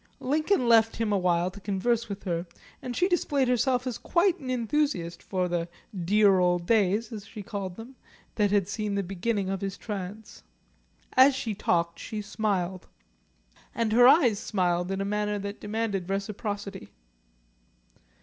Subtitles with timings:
[0.19, 2.47] Lincoln left him awhile to converse with her,
[2.81, 7.43] and she displayed herself as quite an enthusiast for the "dear old days," as she
[7.43, 7.95] called them,
[8.33, 10.41] that had seen the beginning of his trance.
[11.13, 12.87] As she talked she smiled,
[13.75, 16.89] and her eyes smiled in a manner that demanded reciprocity.